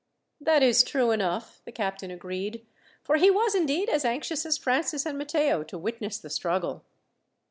"That 0.39 0.63
is 0.63 0.81
true 0.81 1.11
enough," 1.11 1.61
the 1.63 1.71
captain 1.71 2.09
agreed, 2.09 2.65
for 3.03 3.17
he 3.17 3.29
was 3.29 3.53
indeed 3.53 3.87
as 3.87 4.03
anxious 4.03 4.47
as 4.47 4.57
Francis 4.57 5.05
and 5.05 5.15
Matteo 5.15 5.61
to 5.65 5.77
witness 5.77 6.17
the 6.17 6.31
struggle. 6.31 6.83